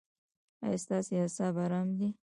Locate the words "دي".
1.99-2.09